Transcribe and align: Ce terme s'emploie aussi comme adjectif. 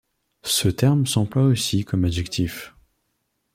Ce 0.47 0.67
terme 0.67 1.05
s'emploie 1.05 1.43
aussi 1.43 1.85
comme 1.85 2.05
adjectif. 2.05 2.73